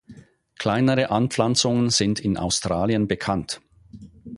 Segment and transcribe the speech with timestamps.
[0.57, 3.61] Kleinere Anpflanzungen sind in Australien bekannt.